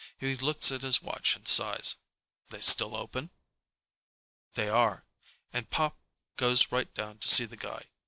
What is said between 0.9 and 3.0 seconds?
watch and sighs. "They still